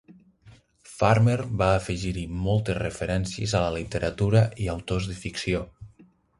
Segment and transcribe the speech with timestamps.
[0.91, 5.65] Farmer va afegir-hi moltes referències a la literatura i autors de ficció...